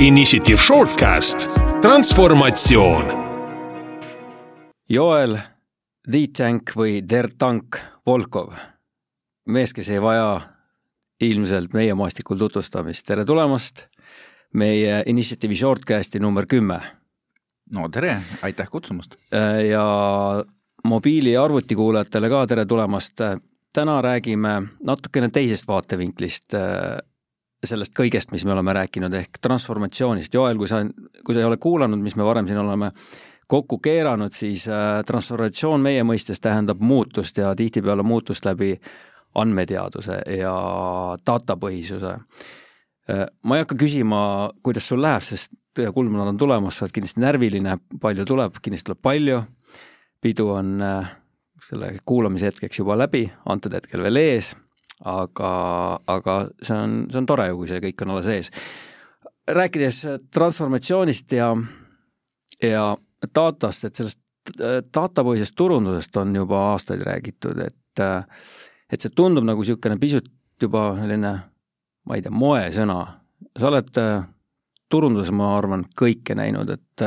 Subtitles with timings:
[0.00, 1.48] Initiative Shortcast,
[1.80, 3.04] transformatsioon.
[4.88, 5.36] Joel
[6.10, 8.50] The Tank või Der Tank Volkov,
[9.46, 10.40] mees, kes ei vaja
[11.22, 13.84] ilmselt meie maastikul tutvustamist, tere tulemast
[14.58, 16.80] meie Initiative'i Shortcasti number kümme.
[17.70, 19.14] no tere, aitäh kutsumast!
[19.70, 19.86] ja
[20.84, 23.20] mobiili- ja arvutikuulajatele ka tere tulemast.
[23.72, 26.54] täna räägime natukene teisest vaatevinklist
[27.68, 30.34] sellest kõigest, mis me oleme rääkinud, ehk transformatsioonist.
[30.34, 30.82] Joel, kui sa,
[31.24, 32.90] kui sa ei ole kuulanud, mis me varem siin oleme
[33.50, 38.72] kokku keeranud, siis äh, transformatsioon meie mõistes tähendab muutust ja tihtipeale muutust läbi
[39.34, 40.54] andmeteaduse ja
[41.26, 42.14] datapõhisuse.
[43.10, 44.22] Äh, ma ei hakka küsima,
[44.64, 49.02] kuidas sul läheb, sest kuldmunad on tulemas, sa oled kindlasti närviline, palju tuleb, kindlasti tuleb
[49.02, 49.42] palju.
[50.24, 51.16] pidu on äh,
[51.68, 54.54] selle kuulamise hetkeks juba läbi, antud hetkel veel ees
[55.00, 55.52] aga,
[56.06, 58.50] aga see on, see on tore, kui see kõik on alles ees.
[59.50, 61.50] rääkides transformatsioonist ja,
[62.62, 62.84] ja
[63.34, 64.20] datast, et sellest
[64.94, 68.04] datapõhisest turundusest on juba aastaid räägitud, et
[68.92, 70.26] et see tundub nagu niisugune pisut
[70.60, 71.32] juba selline,
[72.04, 72.98] ma ei tea, moesõna.
[73.58, 73.90] sa oled
[74.90, 77.04] turunduses, ma arvan, kõike näinud, et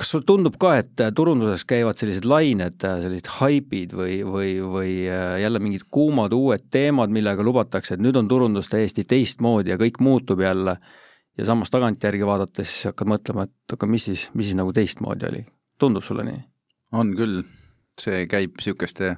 [0.00, 5.36] kas sulle tundub ka, et turunduses käivad sellised lained, sellised haibid või, või, või äh,
[5.42, 10.00] jälle mingid kuumad uued teemad, millega lubatakse, et nüüd on turundus täiesti teistmoodi ja kõik
[10.00, 10.78] muutub jälle
[11.38, 15.42] ja samas tagantjärgi vaadates hakkad mõtlema, et aga mis siis, mis siis nagu teistmoodi oli,
[15.80, 16.40] tundub sulle nii?
[16.96, 17.42] on küll,
[18.00, 19.14] see käib niisuguste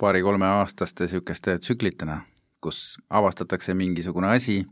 [0.00, 2.22] paari-kolmeaastaste niisuguste tsüklitena,
[2.64, 4.62] kus avastatakse mingisugune asi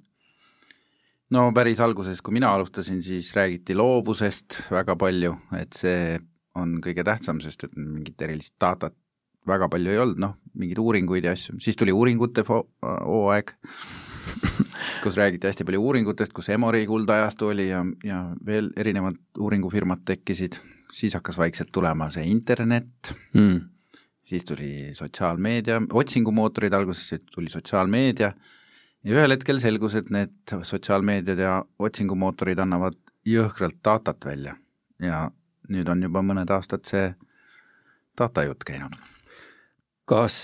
[1.32, 6.18] no päris alguses, kui mina alustasin, siis räägiti loovusest väga palju, et see
[6.58, 8.96] on kõige tähtsam, sest et mingit erilist datat
[9.48, 13.54] väga palju ei olnud, noh, mingeid uuringuid ja asju, siis tuli uuringute hooaeg,
[15.04, 20.60] kus räägiti hästi palju uuringutest, kus Emori kuldajastu oli ja, ja veel erinevad uuringufirmad tekkisid,
[20.92, 23.14] siis hakkas vaikselt tulema see internet.
[23.34, 23.60] Mm.,
[24.22, 28.30] siis tuli sotsiaalmeedia, otsingumootorid alguses, tuli sotsiaalmeedia
[29.04, 34.56] ja ühel hetkel selgus, et need sotsiaalmeediad ja otsingumootorid annavad jõhkralt datat välja
[35.02, 35.28] ja
[35.72, 37.12] nüüd on juba mõned aastad see
[38.18, 38.94] data jutt käinud.
[40.06, 40.36] kas,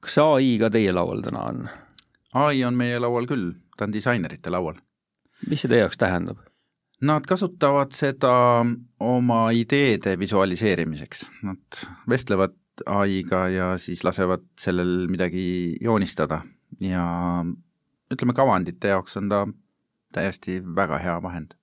[0.00, 1.68] kas ai ka teie laual täna on?
[2.34, 4.80] ai on meie laual küll, ta on disainerite laual.
[5.48, 6.40] mis see teie jaoks tähendab?
[7.02, 8.62] Nad kasutavad seda
[9.02, 12.54] oma ideede visualiseerimiseks, nad vestlevad
[12.86, 16.40] ai-ga ja siis lasevad sellel midagi joonistada
[16.80, 17.04] ja
[18.12, 19.42] ütleme, kavandite jaoks on ta
[20.12, 21.56] täiesti väga hea vahend.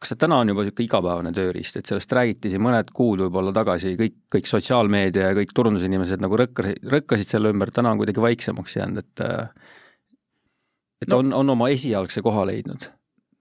[0.00, 3.52] kas see täna on juba niisugune igapäevane tööriist, et sellest räägiti siin mõned kuud võib-olla
[3.52, 8.22] tagasi, kõik, kõik sotsiaalmeedia ja kõik turundusinimesed nagu rõkkasid, rõkkasid selle ümber, täna on kuidagi
[8.24, 9.22] vaiksemaks jäänud, et
[11.04, 12.88] et no, on, on oma esialgse koha leidnud?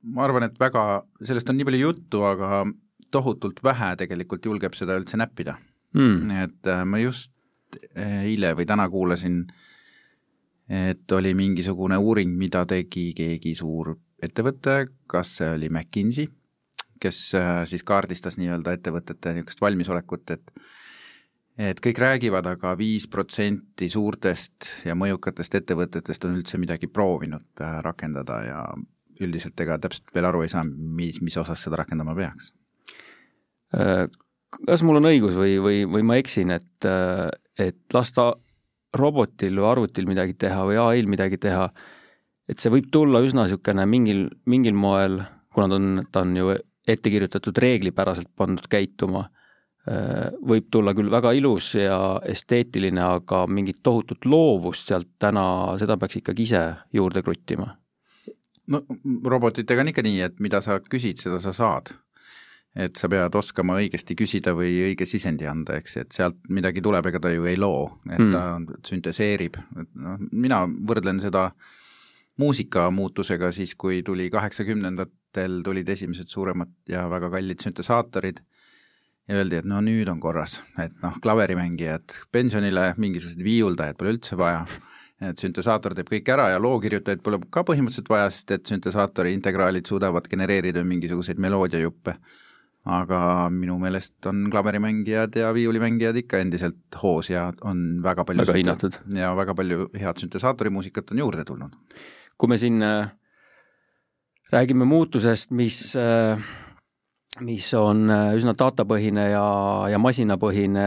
[0.03, 0.83] ma arvan, et väga,
[1.23, 2.65] sellest on nii palju juttu, aga
[3.11, 5.55] tohutult vähe tegelikult julgeb seda üldse näppida
[5.95, 6.43] mm..
[6.43, 7.31] et äh, ma just
[7.95, 9.65] eile või täna kuulasin äh,
[10.69, 16.29] et oli mingisugune uuring, mida tegi keegi suur ettevõte, kas see oli McKinsey,
[17.01, 20.53] kes äh, siis kaardistas nii-öelda ettevõtete niisugust valmisolekut, et
[21.59, 27.63] et kõik räägivad aga, aga viis protsenti suurtest ja mõjukatest ettevõtetest on üldse midagi proovinud
[27.63, 28.61] äh, rakendada ja
[29.19, 32.53] üldiselt ega täpselt veel aru ei saa, mis, mis osas seda rakendama peaks.
[33.75, 34.05] Äh,
[34.67, 36.87] kas mul on õigus või, või, või ma eksin, et,
[37.59, 38.31] et lasta
[38.97, 41.67] robotil või arvutil midagi teha või ai-l midagi teha,
[42.49, 45.19] et see võib tulla üsna niisugune mingil, mingil moel,
[45.53, 46.55] kuna ta on, ta on ju
[46.89, 49.27] ette kirjutatud reeglipäraselt pandud käituma,
[50.45, 56.19] võib tulla küll väga ilus ja esteetiline, aga mingit tohutut loovust sealt täna, seda peaks
[56.19, 56.63] ikkagi ise
[56.93, 57.75] juurde kruttima.
[58.69, 58.83] no
[59.25, 61.89] robotitega on ikka nii, et mida sa küsid, seda sa saad
[62.75, 67.05] et sa pead oskama õigesti küsida või õige sisendi anda, eks, et sealt midagi tuleb,
[67.09, 68.33] ega ta ju ei loo, et mm.
[68.35, 71.49] ta sünteseerib, et noh, mina võrdlen seda
[72.39, 78.43] muusika muutusega siis, kui tuli kaheksakümnendatel tulid esimesed suuremad ja väga kallid süntesaatorid
[79.29, 84.37] ja öeldi, et no nüüd on korras, et noh, klaverimängijad pensionile, mingisugused viiuldajad pole üldse
[84.39, 84.61] vaja,
[85.25, 89.89] et süntesaator teeb kõik ära ja lookirjutajaid pole ka põhimõtteliselt vaja, sest et süntesaatori integraalid
[89.89, 92.15] suudavad genereerida mingisuguseid meloodiajuppe
[92.85, 98.57] aga minu meelest on klaverimängijad ja viiulimängijad ikka endiselt hoos ja on väga palju väga
[98.57, 98.99] hinnatud.
[99.15, 101.75] ja väga palju head süntesaatori muusikat on juurde tulnud.
[102.37, 103.11] kui me siin äh,
[104.51, 106.39] räägime muutusest, mis äh,
[107.39, 109.45] mis on äh, üsna datapõhine ja,
[109.91, 110.85] ja masinapõhine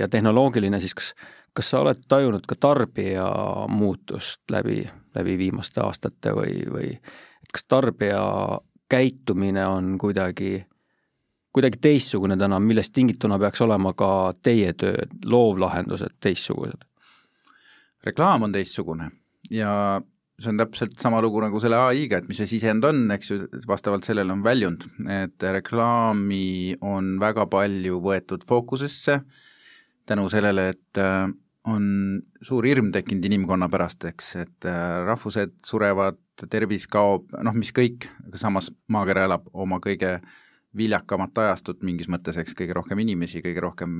[0.00, 1.12] ja tehnoloogiline, siis kas,
[1.54, 3.26] kas sa oled tajunud ka tarbija
[3.70, 4.82] muutust läbi,
[5.16, 8.24] läbi viimaste aastate või, või et kas tarbija
[8.90, 10.58] käitumine on kuidagi,
[11.54, 14.08] kuidagi teistsugune täna, millest tingituna peaks olema ka
[14.42, 16.82] teie töö, loovlahendused teistsugused?
[18.04, 19.08] reklaam on teistsugune
[19.50, 19.70] ja
[20.40, 23.38] see on täpselt sama lugu nagu selle ai-ga, et mis see sisend on, eks ju,
[23.70, 29.20] vastavalt sellele on väljund, et reklaami on väga palju võetud fookusesse
[30.10, 31.28] tänu sellele, et äh,
[31.70, 31.84] on
[32.44, 36.18] suur hirm tekkinud inimkonna pärast, eks, et äh, rahvused surevad,
[36.50, 40.18] tervis kaob, noh, mis kõik, samas maakera elab oma kõige
[40.76, 43.94] viljakamat ajastut mingis mõttes, eks, kõige rohkem inimesi, kõige rohkem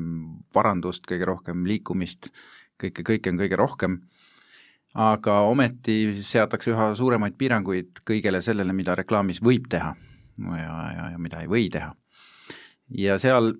[0.54, 2.30] varandust, kõige rohkem liikumist,
[2.80, 3.98] kõike, kõike on kõige rohkem,
[4.94, 9.94] aga ometi seatakse üha suuremaid piiranguid kõigele sellele, mida reklaamis võib teha
[10.38, 11.94] ja, ja, ja mida ei või teha.
[12.98, 13.54] ja seal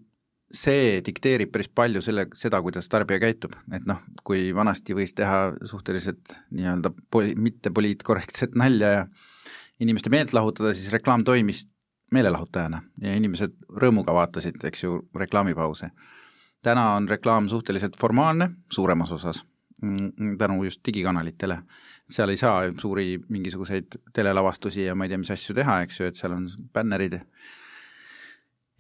[0.55, 5.55] see dikteerib päris palju selle, seda, kuidas tarbija käitub, et noh, kui vanasti võis teha
[5.67, 9.07] suhteliselt nii-öelda poli-, mitte poliitkorrektset nalja ja
[9.83, 11.65] inimeste meelt lahutada, siis reklaam toimis
[12.15, 15.91] meelelahutajana ja inimesed rõõmuga vaatasid, eks ju, reklaamipause.
[16.63, 19.43] täna on reklaam suhteliselt formaalne, suuremas osas,
[19.83, 21.59] mm, tänu just digikanalitele.
[22.11, 26.07] seal ei saa suuri mingisuguseid telelavastusi ja ma ei tea, mis asju teha, eks ju,
[26.07, 27.21] et seal on bännerid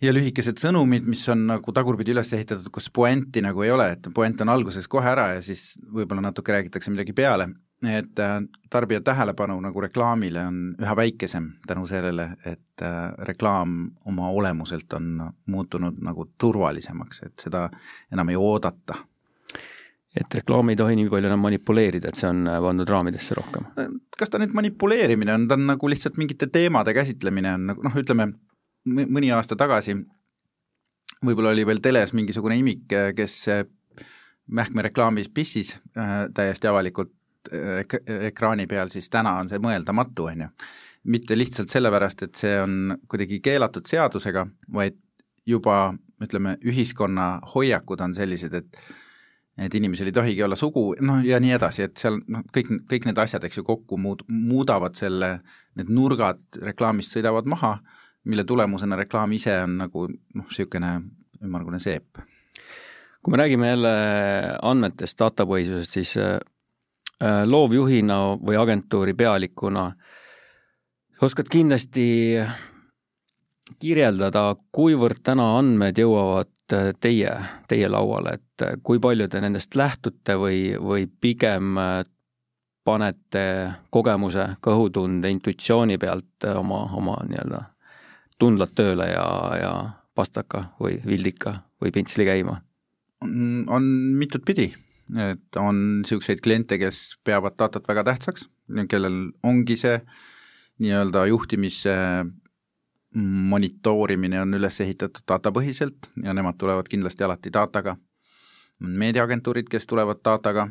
[0.02, 4.08] ja lühikesed sõnumid, mis on nagu tagurpidi üles ehitatud, kus puenti nagu ei ole, et
[4.14, 7.48] puent on alguses kohe ära ja siis võib-olla natuke räägitakse midagi peale,
[7.86, 14.28] et äh, tarbija tähelepanu nagu reklaamile on üha väikesem tänu sellele, et äh, reklaam oma
[14.28, 17.68] olemuselt on muutunud nagu turvalisemaks, et seda
[18.12, 18.96] enam ei oodata
[20.14, 23.70] et reklaam ei tohi nii palju enam manipuleerida, et see on äh, pandud raamidesse rohkem?
[24.18, 28.02] kas ta nüüd manipuleerimine on, ta on nagu lihtsalt mingite teemade käsitlemine on nagu noh,
[28.02, 28.32] ütleme
[28.84, 29.96] mõni aasta tagasi
[31.24, 33.38] võib-olla oli veel teles mingisugune imik, kes
[34.46, 37.12] Mähkme reklaamis pissis äh, täiesti avalikult
[37.52, 37.96] ek
[38.30, 40.50] ekraani peal, siis täna on see mõeldamatu, on ju.
[41.04, 44.96] mitte lihtsalt sellepärast, et see on kuidagi keelatud seadusega, vaid
[45.46, 45.94] juba
[46.24, 48.84] ütleme, ühiskonna hoiakud on sellised, et
[49.54, 53.04] et inimesel ei tohigi olla sugu, noh ja nii edasi, et seal noh, kõik, kõik
[53.06, 55.28] need asjad, eks ju, kokku muud, muudavad selle,
[55.78, 57.76] need nurgad reklaamist sõidavad maha
[58.24, 60.94] mille tulemusena reklaam ise on nagu noh, niisugune
[61.44, 62.22] ümmargune seep.
[63.24, 63.92] kui me räägime jälle
[64.62, 66.36] andmetest, datapõhisusest, siis äh,
[67.20, 69.84] loovjuhina või agentuuri pealikuna
[71.22, 72.06] oskad kindlasti
[73.80, 77.32] kirjeldada, kuivõrd täna andmed jõuavad äh, teie,
[77.68, 81.78] teie lauale, et äh, kui palju te nendest lähtute või, või pigem
[82.84, 83.44] panete
[83.94, 87.62] kogemuse, kõhutunde, intuitsiooni pealt oma, oma nii-öelda
[88.38, 89.26] tundlad tööle ja,
[89.56, 89.72] ja
[90.14, 92.60] pastaka või vildika või pintsli käima?
[93.24, 93.84] on
[94.20, 94.66] mitut pidi,
[95.12, 98.48] et on niisuguseid kliente, kes peavad datat väga tähtsaks,
[98.88, 99.98] kellel ongi see
[100.82, 101.94] nii-öelda juhtimise
[103.14, 107.96] monitoorimine on üles ehitatud datapõhiselt ja nemad tulevad kindlasti alati dataga.
[108.82, 110.68] on meediaagentuurid, kes tulevad dataga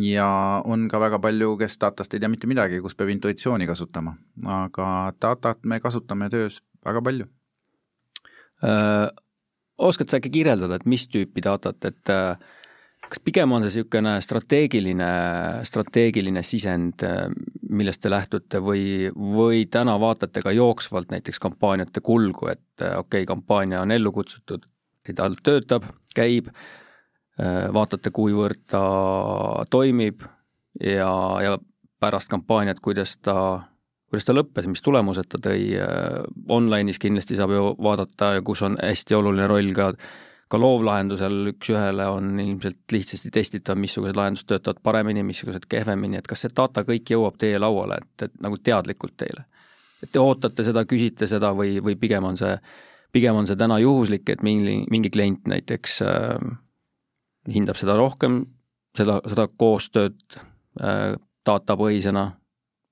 [0.00, 0.28] ja
[0.64, 5.12] on ka väga palju, kes datast ei tea mitte midagi, kus peab intuitsiooni kasutama, aga
[5.22, 7.26] datat me kasutame töös väga palju
[8.64, 9.08] äh,.
[9.78, 12.36] oskad sa äkki kirjeldada, et mis tüüpi datat, et äh,
[13.08, 15.10] kas pigem on see niisugune strateegiline,
[15.66, 17.26] strateegiline sisend, äh,
[17.70, 23.22] millest te lähtute või, või täna vaatate ka jooksvalt näiteks kampaaniate kulgu, et äh, okei
[23.22, 24.66] okay,, kampaania on ellu kutsutud,
[25.14, 25.86] ta töötab,
[26.16, 26.50] käib,
[27.40, 28.82] äh, vaatate, kuivõrd ta
[29.70, 30.26] toimib
[30.80, 31.56] ja, ja
[32.00, 33.36] pärast kampaaniat, kuidas ta
[34.06, 38.78] kuidas ta lõppes, mis tulemused ta tõi, äh, online'is kindlasti saab ju vaadata, kus on
[38.82, 39.92] hästi oluline roll ka
[40.48, 46.44] ka loovlahendusel üks-ühele on ilmselt lihtsasti testitav, missugused lahendused töötavad paremini, missugused kehvemini, et kas
[46.44, 49.46] see data kõik jõuab teie lauale, et, et nagu teadlikult teile?
[50.04, 52.52] et te ootate seda, küsite seda või, või pigem on see,
[53.16, 56.50] pigem on see täna juhuslik, et mingi, mingi klient näiteks äh,
[57.48, 58.42] hindab seda rohkem,
[58.96, 61.16] seda, seda koostööd äh,
[61.48, 62.28] datapõhisena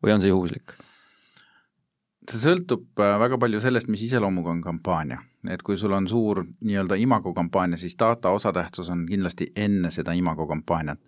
[0.03, 0.79] või on see juhuslik?
[2.31, 5.21] See sõltub äh, väga palju sellest, mis iseloomuga on kampaania.
[5.51, 10.13] et kui sul on suur nii-öelda imago kampaania, siis data osatähtsus on kindlasti enne seda
[10.13, 11.01] imago kampaaniat.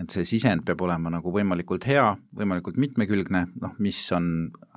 [0.00, 4.28] et see sisend peab olema nagu võimalikult hea, võimalikult mitmekülgne, noh, mis on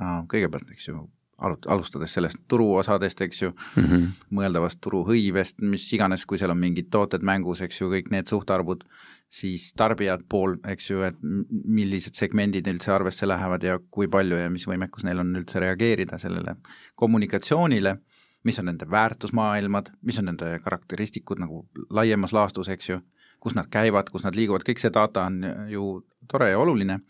[0.02, 4.08] äh, kõigepealt, eks ju, alustades sellest turuosadest, eks ju mm, -hmm.
[4.38, 8.86] mõeldavast turuhõivest, mis iganes, kui seal on mingid tooted mängus, eks ju, kõik need suhtarvud,
[9.30, 14.50] siis tarbijad pool, eks ju, et millised segmendid üldse arvesse lähevad ja kui palju ja
[14.50, 16.56] mis võimekus neil on üldse reageerida sellele
[16.96, 17.98] kommunikatsioonile,
[18.44, 23.02] mis on nende väärtusmaailmad, mis on nende karakteristikud nagu laiemas laastus, eks ju,
[23.40, 27.02] kus nad käivad, kus nad liiguvad, kõik see data on ju tore ja oluline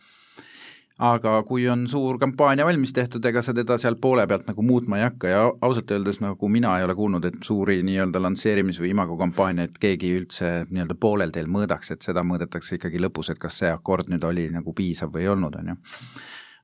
[0.99, 4.99] aga kui on suur kampaania valmis tehtud, ega sa teda seal poole pealt nagu muutma
[4.99, 8.93] ei hakka ja ausalt öeldes nagu mina ei ole kuulnud, et suuri nii-öelda lansseerimis- või
[8.93, 13.59] imago kampaaniaid keegi üldse nii-öelda poolel teel mõõdaks, et seda mõõdetakse ikkagi lõpus, et kas
[13.59, 15.77] see akord nüüd oli nagu piisav või ei olnud, on ju.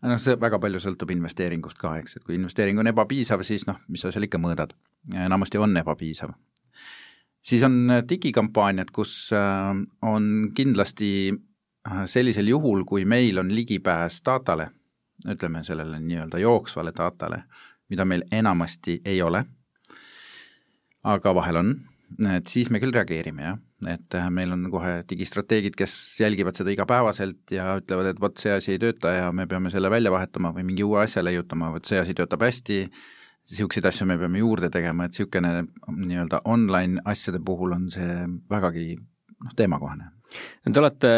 [0.08, 3.84] noh, see väga palju sõltub investeeringust ka, eks, et kui investeering on ebapiisav, siis noh,
[3.90, 4.72] mis sa seal ikka mõõdad,
[5.12, 6.32] enamasti on ebapiisav
[7.42, 9.76] siis on digikampaaniad, kus äh,
[10.08, 11.34] on kindlasti
[12.06, 14.70] sellisel juhul, kui meil on ligipääs datale,
[15.30, 17.44] ütleme sellele nii-öelda jooksvale datale,
[17.90, 19.44] mida meil enamasti ei ole,
[21.04, 21.74] aga vahel on,
[22.36, 23.60] et siis me küll reageerime, jah.
[23.90, 28.54] et äh, meil on kohe digistrateegid, kes jälgivad seda igapäevaselt ja ütlevad, et vot see
[28.54, 31.90] asi ei tööta ja me peame selle välja vahetama või mingi uue asja leiutama, vot
[31.90, 32.84] see asi töötab hästi,
[33.50, 35.66] niisuguseid asju me peame juurde tegema, et niisugune
[35.98, 38.22] nii-öelda online asjade puhul on see
[38.52, 40.12] vägagi noh, teemakohane.
[40.64, 41.10] Te olete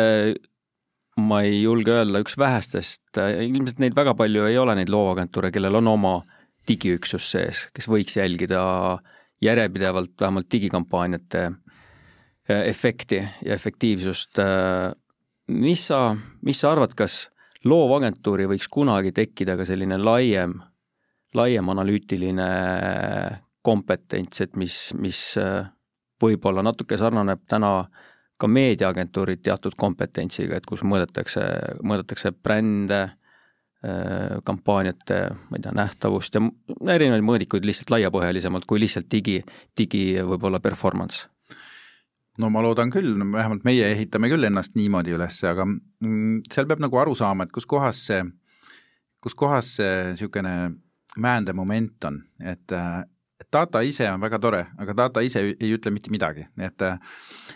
[1.21, 5.77] ma ei julge öelda, üks vähestest, ilmselt neid väga palju ei ole, neid loovagentuure, kellel
[5.81, 6.13] on oma
[6.67, 8.63] digiüksus sees, kes võiks jälgida
[9.43, 14.39] järjepidevalt vähemalt digikampaaniate äh, efekti ja efektiivsust.
[14.39, 14.93] Äh,
[15.51, 17.27] mis sa, mis sa arvad, kas
[17.67, 20.55] loovagentuuri võiks kunagi tekkida ka selline laiem,
[21.35, 22.47] laiem analüütiline
[23.63, 25.67] kompetents, et mis, mis äh,
[26.23, 31.43] võib-olla natuke sarnaneb täna äh, ka meediaagentuurid teatud kompetentsiga, et kus mõõdetakse,
[31.85, 33.01] mõõdetakse brände,
[33.85, 36.41] äh, kampaaniate, ma ei tea, nähtavust ja
[36.95, 39.39] erinevaid mõõdikuid lihtsalt laiapõhjalisemalt kui lihtsalt digi,
[39.77, 41.27] digi võib-olla performance.
[42.41, 46.65] No ma loodan küll, no vähemalt meie ehitame küll ennast niimoodi üles, aga mm, seal
[46.69, 48.23] peab nagu aru saama, et kus kohas see,
[49.21, 50.55] kus kohas see niisugune
[51.21, 53.03] mäände moment on, et äh,
[53.53, 56.85] data ise on väga tore, aga data ise ei ütle mitte midagi, et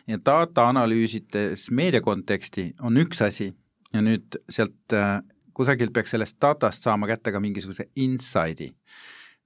[0.08, 3.51] ja data analüüsides meedia konteksti on üks asi
[3.94, 5.20] ja nüüd sealt äh,
[5.58, 8.70] kusagilt peaks sellest datast saama kätte ka mingisuguse inside'i,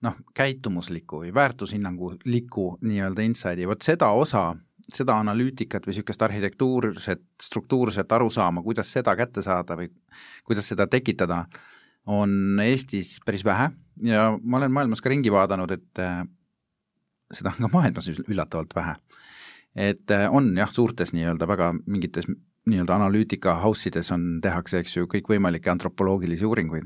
[0.03, 4.50] noh, käitumusliku või väärtushinnanguliku nii-öelda inside'i, vot seda osa,
[4.91, 9.91] seda analüütikat või niisugust arhitektuurset, struktuurset arusaama, kuidas seda kätte saada või
[10.48, 11.46] kuidas seda tekitada,
[12.10, 13.70] on Eestis päris vähe.
[14.01, 16.24] Ja ma olen maailmas ka ringi vaadanud, et äh,
[17.34, 18.96] seda on ka maailmas üllatavalt vähe.
[19.76, 22.28] et äh, on jah, suurtes nii-öelda väga mingites
[22.70, 26.86] nii-öelda analüütika house ides on, tehakse, eks ju, kõikvõimalikke antropoloogilisi uuringuid,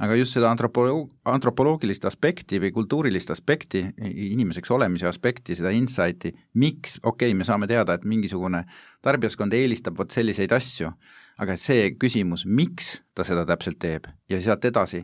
[0.00, 7.00] aga just seda antropoloog-, antropoloogilist aspekti või kultuurilist aspekti, inimeseks olemise aspekti, seda insight'i, miks,
[7.02, 8.62] okei okay,, me saame teada, et mingisugune
[9.02, 10.92] tarbijaskond eelistab vot selliseid asju,
[11.42, 15.02] aga see küsimus, miks ta seda täpselt teeb ja sealt edasi,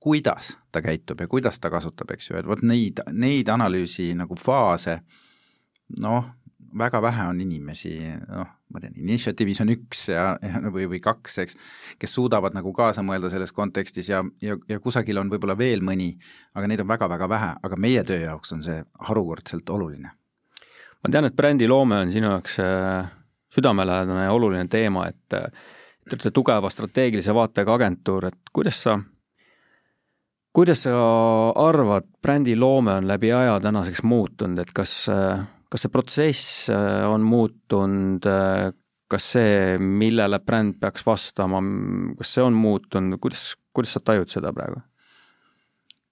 [0.00, 4.36] kuidas ta käitub ja kuidas ta kasutab, eks ju, et vot neid, neid analüüsi nagu
[4.38, 5.00] faase
[6.00, 6.24] noh,
[6.78, 7.92] väga vähe on inimesi,
[8.28, 11.58] noh, ma tean, initsiatiivis on üks ja, ja või, või kaks, eks,
[11.98, 16.12] kes suudavad nagu kaasa mõelda selles kontekstis ja, ja, ja kusagil on võib-olla veel mõni,
[16.54, 18.80] aga neid on väga-väga vähe, aga meie töö jaoks on see
[19.10, 20.14] harukordselt oluline.
[21.02, 23.10] ma tean, et brändiloome on sinu jaoks äh,
[23.54, 28.98] südamelähedane ja oluline teema, et te olete tugeva strateegilise vaatega agentuur, et kuidas sa
[30.52, 30.92] kuidas sa
[31.56, 35.06] arvad, brändiloome on läbi aja tänaseks muutunud, et kas,
[35.70, 38.70] kas see protsess äh, on muutunud, äh,
[39.10, 41.62] kas see, millele bränd peaks vastama,
[42.18, 44.82] kas see on muutunud, kuidas, kuidas sa tajud seda praegu?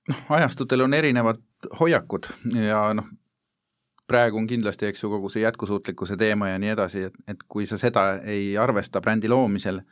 [0.09, 1.43] noh, ajastutel on erinevad
[1.81, 2.31] hoiakud
[2.65, 3.11] ja noh,
[4.09, 7.67] praegu on kindlasti, eks ju, kogu see jätkusuutlikkuse teema ja nii edasi, et, et kui
[7.69, 9.83] sa seda ei arvesta brändi loomisel,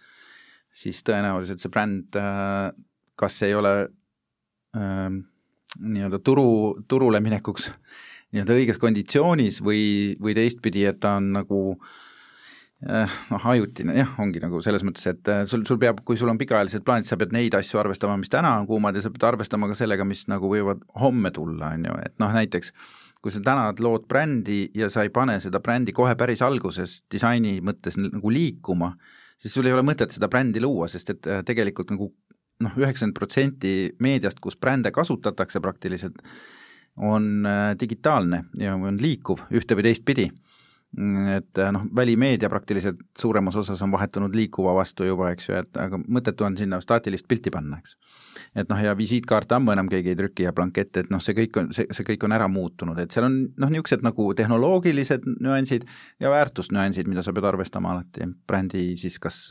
[0.73, 2.71] siis tõenäoliselt see bränd äh,
[3.17, 3.75] kas ei ole
[4.76, 6.49] nii-öelda turu,
[6.88, 7.71] turule minekuks
[8.35, 11.61] nii-öelda õiges konditsioonis või, või teistpidi, et ta on nagu
[12.85, 16.30] äh, noh, ajutine, jah, ongi nagu selles mõttes, et äh, sul, sul peab, kui sul
[16.33, 19.28] on pikaajalised plaanid, sa pead neid asju arvestama, mis täna on kuumad ja sa pead
[19.30, 22.75] arvestama ka sellega, mis nagu võivad homme tulla, on ju, et noh, näiteks
[23.25, 27.56] kui sa täna lood brändi ja sa ei pane seda brändi kohe päris alguses disaini
[27.64, 28.92] mõttes nagu liikuma,
[29.40, 32.12] siis sul ei ole mõtet seda brändi luua, sest et äh, tegelikult nagu
[32.65, 36.23] noh, üheksakümmend protsenti meediast, kus brände kasutatakse praktiliselt,
[37.01, 40.31] on äh, digitaalne ja on liikuv ühte või teistpidi.
[41.37, 45.77] et äh, noh, välimeedia praktiliselt suuremas osas on vahetunud liikuva vastu juba, eks ju, et
[45.77, 47.97] aga mõttetu on sinna staatilist pilti panna, eks.
[48.55, 51.59] et noh, ja visiitkaarte ammu enam keegi ei trüki ja blankette, et noh, see kõik
[51.61, 55.85] on, see, see kõik on ära muutunud, et seal on noh, niisugused nagu tehnoloogilised nüansid
[56.23, 59.51] ja väärtusnüansid, mida sa pead arvestama alati brändi siis kas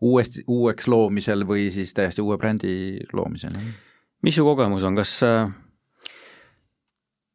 [0.00, 3.56] uuesti, uueks loomisel või siis täiesti uue brändi loomisel.
[4.22, 5.18] mis su kogemus on, kas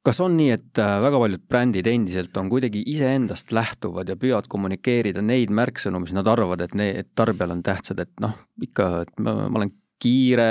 [0.06, 4.50] kas on nii, et äh, väga paljud brändid endiselt on kuidagi iseendast lähtuvad ja püüavad
[4.52, 8.90] kommunikeerida neid märksõnu, mis nad arvavad, et need, et tarbijale on tähtsad, et noh, ikka,
[9.06, 10.48] et ma, ma olen kiire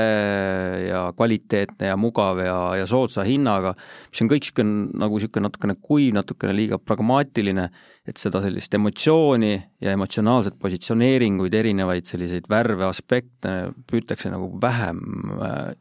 [0.88, 3.74] ja kvaliteetne ja mugav ja, ja soodsa hinnaga,
[4.10, 7.66] mis on kõik niisugune nagu niisugune natukene kuiv, natukene liiga pragmaatiline,
[8.08, 9.52] et seda sellist emotsiooni
[9.84, 13.54] ja emotsionaalset positsioneeringuid, erinevaid selliseid värve, aspekte
[13.90, 15.04] püütakse nagu vähem
[15.36, 15.74] äh,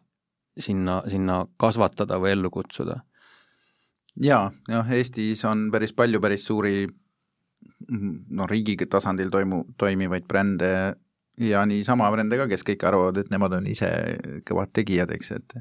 [0.59, 2.99] sinna, sinna kasvatada või ellu kutsuda.
[4.21, 6.83] Jaa, jah, Eestis on päris palju päris suuri
[7.89, 10.69] noh, riigi tasandil toimu, toimivaid brände
[11.37, 13.89] ja niisama brände ka, kes kõik arvavad, et nemad on ise
[14.47, 15.55] kõvad tegijad, eks, et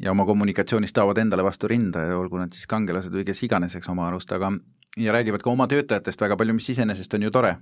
[0.00, 3.76] ja oma kommunikatsioonis taovad endale vastu rinda ja olgu nad siis kangelased või kes iganes,
[3.76, 4.52] eks, oma arust, aga
[4.96, 7.54] ja räägivad ka oma töötajatest väga palju, mis iseenesest on ju tore,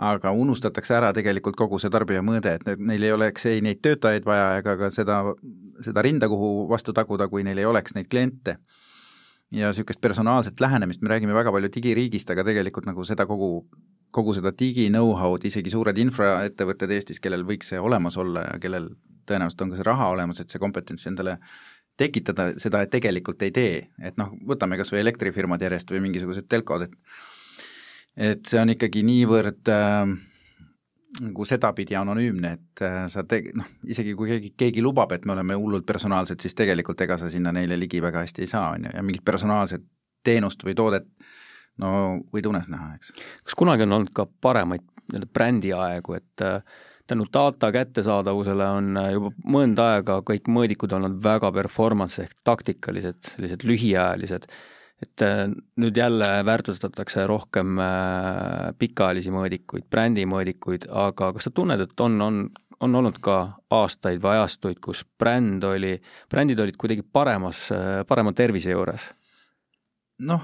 [0.00, 4.24] aga unustatakse ära tegelikult kogu see tarbija mõõde, et neil ei oleks ei neid töötajaid
[4.24, 5.20] vaja ega ka seda,
[5.84, 8.56] seda rinda, kuhu vastu taguda, kui neil ei oleks neid kliente.
[9.50, 13.64] Ja niisugust personaalset lähenemist, me räägime väga palju digiriigist, aga tegelikult nagu seda kogu,
[14.10, 18.90] kogu seda digi know-how'd, isegi suured infraettevõtted Eestis, kellel võiks see olemas olla ja kellel
[19.28, 21.36] tõenäoliselt on ka see raha olemas, et see kompetents endale
[22.00, 26.88] tekitada, seda tegelikult ei tee, et noh, võtame kas või elektrifirmad järjest või mingisugused telkod,
[26.88, 26.96] et
[28.20, 30.10] et see on ikkagi niivõrd äh,
[31.20, 35.36] nagu sedapidi anonüümne, et äh, sa te-, noh, isegi kui keegi, keegi lubab, et me
[35.36, 38.88] oleme hullult personaalsed, siis tegelikult ega sa sinna neile ligi väga hästi ei saa, on
[38.88, 39.86] ju, ja mingit personaalset
[40.26, 41.06] teenust või toodet
[41.80, 43.12] no võid unes näha, eks.
[43.44, 46.62] kas kunagi on olnud ka paremaid nii-öelda brändiaegu, et äh,
[47.06, 53.34] tänu data kättesaadavusele on äh, juba mõnda aega kõik mõõdikud olnud väga performance ehk taktikalised,
[53.34, 54.46] sellised lühiajalised
[55.00, 55.46] et äh,
[55.80, 57.78] nüüd jälle väärtustatakse rohkem
[58.78, 62.42] pikaajalisi mõõdikuid, brändi mõõdikuid, aga kas sa tunned, et on, on,
[62.84, 63.38] on olnud ka
[63.72, 65.94] aastaid või ajastuid, kus bränd oli,
[66.30, 67.70] brändid olid kuidagi paremas,
[68.08, 69.08] parema tervise juures?
[70.20, 70.42] noh,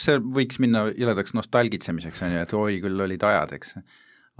[0.00, 3.76] see võiks minna jõledaks nostalgitsemiseks, on ju, et oi, küll olid ajad, eks.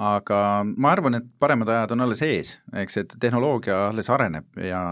[0.02, 0.38] aga
[0.74, 4.82] ma arvan, et paremad ajad on alles ees, eks, et tehnoloogia alles areneb ja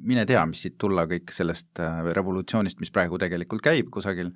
[0.00, 4.32] mine tea, mis siit tulla kõik sellest äh, revolutsioonist, mis praegu tegelikult käib kusagil,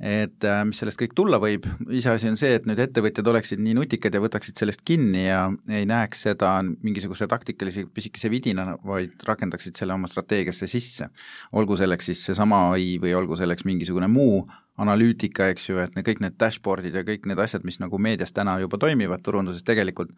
[0.00, 3.74] et äh, mis sellest kõik tulla võib, iseasi on see, et nüüd ettevõtjad oleksid nii
[3.76, 9.76] nutikad ja võtaksid sellest kinni ja ei näeks seda mingisuguse taktikalise pisikese vidinana, vaid rakendaksid
[9.76, 11.10] selle oma strateegiasse sisse.
[11.52, 14.46] olgu selleks siis seesama ai või olgu selleks mingisugune muu
[14.80, 18.32] analüütika, eks ju, et need kõik need dashboard'id ja kõik need asjad, mis nagu meedias
[18.32, 20.16] täna juba toimivad turunduses, tegelikult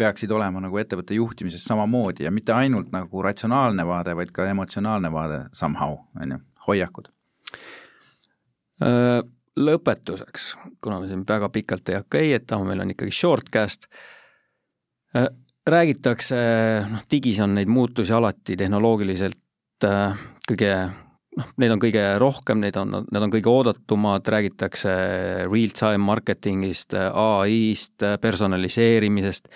[0.00, 5.12] peaksid olema nagu ettevõtte juhtimises samamoodi ja mitte ainult nagu ratsionaalne vaade, vaid ka emotsionaalne
[5.12, 7.12] vaade somehow, on ju, hoiakud.
[9.60, 13.90] Lõpetuseks, kuna me siin väga pikalt ei hakka heietama, meil on ikkagi shortcast,
[15.68, 16.40] räägitakse,
[16.88, 19.88] noh, digis on neid muutusi alati tehnoloogiliselt
[20.48, 20.72] kõige
[21.36, 24.94] noh, neid on kõige rohkem, neid on, need on kõige oodatumad, räägitakse
[25.50, 29.50] real-time marketingist, ai-st, personaliseerimisest.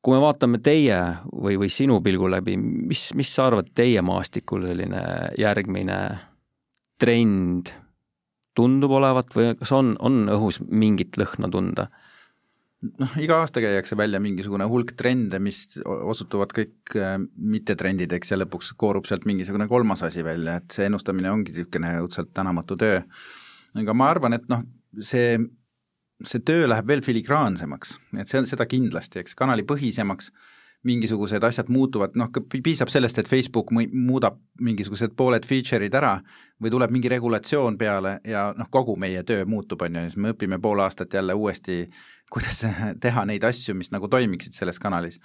[0.00, 0.96] Kui me vaatame teie
[1.28, 5.02] või, või sinu pilgu läbi, mis, mis sa arvad teie maastikul selline
[5.40, 5.98] järgmine
[7.00, 7.74] trend
[8.60, 11.88] tundub olevat või kas on, on õhus mingit lõhna tunda?
[12.80, 18.72] noh, iga aasta käiakse välja mingisugune hulk trende, mis osutuvad kõik äh, mittetrendideks ja lõpuks
[18.80, 23.02] koorub sealt mingisugune kolmas asi välja, et see ennustamine ongi niisugune õudselt tänamatu töö.
[23.80, 24.64] aga ma arvan, et noh,
[25.04, 25.36] see
[26.26, 30.30] see töö läheb veel filigraansemaks, et see on seda kindlasti, eks, kanalipõhisemaks,
[30.82, 32.30] mingisugused asjad muutuvad, noh,
[32.64, 36.14] piisab sellest, et Facebook muudab mingisugused pooled feature'id ära
[36.62, 40.16] või tuleb mingi regulatsioon peale ja noh, kogu meie töö muutub, on ju, ja siis
[40.16, 41.82] me õpime pool aastat jälle uuesti,
[42.32, 42.64] kuidas
[43.04, 45.20] teha neid asju, mis nagu toimiksid selles kanalis.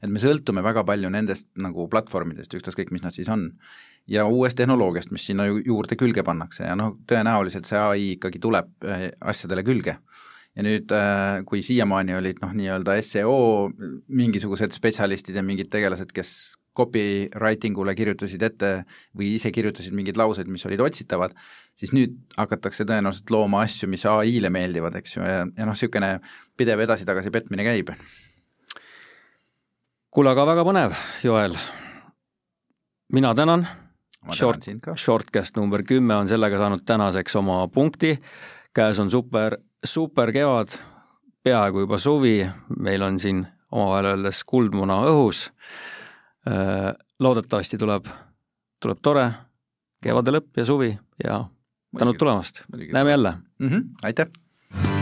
[0.00, 3.50] et me sõltume väga palju nendest nagu platvormidest, ükstaskõik, mis nad siis on.
[4.06, 8.70] ja uuest tehnoloogiast, mis sinna juurde külge pannakse ja noh, tõenäoliselt see ai ikkagi tuleb
[8.86, 9.98] äh, asjadele külge
[10.56, 13.70] ja nüüd, äh, kui siiamaani olid noh, nii-öelda seo
[14.08, 16.32] mingisugused spetsialistid ja mingid tegelased, kes
[16.76, 18.70] copywriting ule kirjutasid ette
[19.16, 21.34] või ise kirjutasid mingeid lauseid, mis olid otsitavad,
[21.78, 26.12] siis nüüd hakatakse tõenäoliselt looma asju, mis ai-le meeldivad, eks ju, ja, ja noh, niisugune
[26.58, 27.92] pidev edasi-tagasi petmine käib.
[30.10, 31.58] kuule, aga väga põnev, Joel.
[33.12, 33.66] mina tänan.
[34.36, 34.66] Short,
[35.00, 38.18] shortcast number kümme on sellega saanud tänaseks oma punkti.
[38.76, 40.74] käes on super super kevad,
[41.42, 42.46] peaaegu juba suvi,
[42.78, 45.46] meil on siin omavahel öeldes kuldmuna õhus.
[46.48, 48.08] Äh, loodetavasti tuleb,
[48.80, 49.30] tuleb tore
[50.02, 50.92] kevade lõpp ja suvi
[51.24, 51.42] ja
[51.98, 52.62] tänud tulemast,
[52.92, 53.68] näeme jälle mm.
[53.68, 53.82] -hmm.
[54.02, 54.26] aitäh!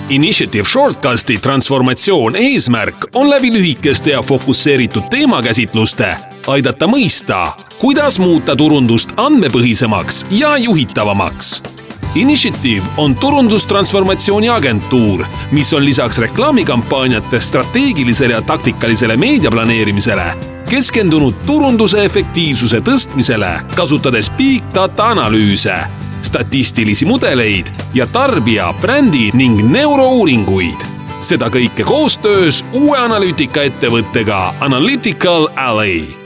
[0.09, 7.47] Initiative Shortcasti transformatsioon eesmärk on läbi lühikeste ja fokusseeritud teemakäsitluste aidata mõista,
[7.79, 11.78] kuidas muuta turundust andmepõhisemaks ja juhitavamaks.
[12.19, 22.83] Initiative on turundustransformatsiooni agentuur, mis on lisaks reklaamikampaaniate strateegilisele ja taktikalisele meediaplaneerimisele keskendunud turunduse efektiivsuse
[22.85, 25.79] tõstmisele, kasutades big data analüüse
[26.29, 30.87] statistilisi mudeleid ja tarbija, brändi ning neurouuringuid.
[31.21, 36.18] seda kõike koostöös uue analüütikaettevõttega Analytical Alley